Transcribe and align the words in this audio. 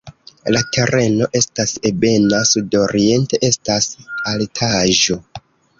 La 0.53 0.61
tereno 0.77 1.27
estas 1.41 1.75
ebena, 1.91 2.41
sudoriente 2.55 3.45
estas 3.53 3.95
altaĵo. 4.35 5.25